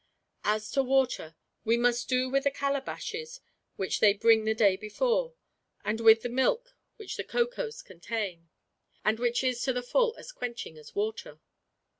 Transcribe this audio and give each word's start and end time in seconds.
"As 0.45 0.71
to 0.71 0.81
water, 0.81 1.35
we 1.63 1.77
must 1.77 2.09
do 2.09 2.27
with 2.27 2.43
the 2.45 2.49
calabashes 2.49 3.39
which 3.75 3.99
they 3.99 4.13
bring 4.13 4.45
the 4.45 4.55
day 4.55 4.75
before, 4.75 5.35
and 5.85 5.99
with 6.01 6.23
the 6.23 6.27
milk 6.29 6.75
which 6.95 7.17
the 7.17 7.23
cocoas 7.23 7.83
contain, 7.83 8.49
and 9.05 9.19
which 9.19 9.43
is 9.43 9.61
to 9.61 9.73
the 9.73 9.83
full 9.83 10.15
as 10.17 10.31
quenching 10.31 10.75
as 10.75 10.95
water. 10.95 11.39